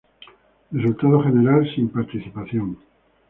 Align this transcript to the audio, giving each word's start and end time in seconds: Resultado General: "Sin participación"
Resultado 0.71 1.21
General: 1.21 1.75
"Sin 1.75 1.89
participación" 1.89 2.75